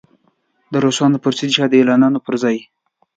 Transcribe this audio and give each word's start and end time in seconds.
د 0.71 0.73
روسانو 0.85 1.17
پر 1.23 1.33
ضد 1.37 1.49
جهاد 1.55 1.71
اعلانولو 1.77 2.23
پر 2.25 2.35
ځای. 2.43 2.57